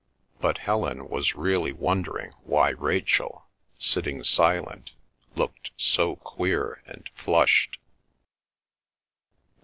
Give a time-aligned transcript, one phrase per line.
[0.39, 3.45] But Helen was really wondering why Rachel,
[3.77, 4.93] sitting silent,
[5.35, 7.77] looked so queer and flushed.